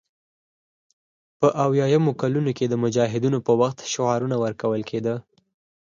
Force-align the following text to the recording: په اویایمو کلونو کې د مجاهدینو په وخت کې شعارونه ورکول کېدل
په 1.39 1.47
اویایمو 1.65 2.11
کلونو 2.21 2.51
کې 2.57 2.65
د 2.67 2.73
مجاهدینو 2.83 3.39
په 3.47 3.51
وخت 3.61 3.77
کې 3.81 3.91
شعارونه 3.93 4.35
ورکول 4.43 4.81
کېدل 4.89 5.17